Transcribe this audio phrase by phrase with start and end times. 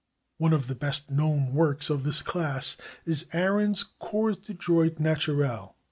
[0.39, 5.75] One of the best known works of this class is Ahrens' Cours de Droit Naturel.